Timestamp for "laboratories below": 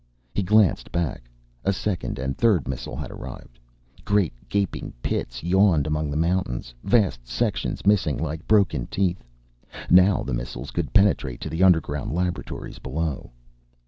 12.15-13.29